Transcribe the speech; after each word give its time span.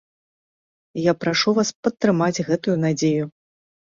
І 0.99 1.03
я 1.07 1.13
прашу 1.25 1.49
вас 1.59 1.69
падтрымаць 1.87 2.43
гэтую 2.47 2.75
надзею. 2.87 3.25